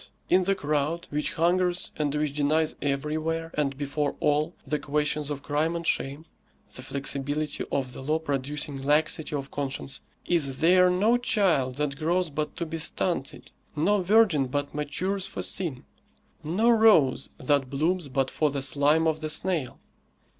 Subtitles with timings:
[0.31, 5.43] in the crowd which hungers and which denies everywhere, and before all, the questions of
[5.43, 6.25] crime and shame
[6.73, 12.31] (the inflexibility of the law producing laxity of conscience), is there no child that grows
[12.31, 15.85] but to be stunted, no virgin but matures for sin,
[16.43, 19.77] no rose that blooms but for the slime of the snail?